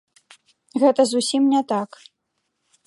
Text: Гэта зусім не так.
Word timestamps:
Гэта 0.83 1.01
зусім 1.11 1.43
не 1.53 1.61
так. 1.75 1.89